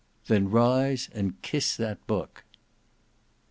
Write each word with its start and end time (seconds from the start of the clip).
"Then 0.25 0.49
rise 0.49 1.09
and 1.13 1.39
kiss 1.43 1.75
that 1.77 2.07
book." 2.07 2.43